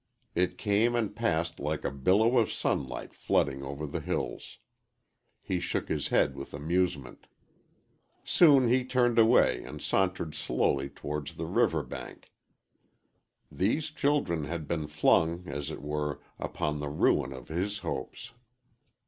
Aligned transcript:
It 0.33 0.57
came 0.57 0.95
and 0.95 1.15
passed 1.15 1.59
like 1.59 1.85
a 1.85 1.91
billow 1.91 2.39
of 2.39 2.51
sunlight 2.51 3.13
flooding 3.13 3.61
over 3.61 3.85
the 3.85 3.99
hills. 3.99 4.57
He 5.43 5.59
shook 5.59 5.89
his 5.89 6.07
head 6.07 6.35
with 6.35 6.55
amusement. 6.55 7.27
Soon 8.23 8.67
he 8.67 8.83
turned 8.83 9.19
away 9.19 9.63
and 9.63 9.79
sauntered 9.79 10.33
slowly 10.33 10.89
towards 10.89 11.35
the 11.35 11.45
river 11.45 11.83
bank. 11.83 12.31
These, 13.51 13.91
children 13.91 14.45
had 14.45 14.67
been 14.67 14.87
flung, 14.87 15.47
as 15.47 15.69
it 15.69 15.83
were, 15.83 16.19
upon 16.39 16.79
the 16.79 16.89
ruin 16.89 17.31
of 17.31 17.49
his 17.49 17.77
hopes. 17.85 18.31